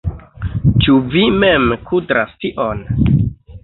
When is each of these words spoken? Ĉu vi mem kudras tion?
Ĉu 0.85 0.95
vi 1.13 1.27
mem 1.45 1.69
kudras 1.91 2.37
tion? 2.43 2.85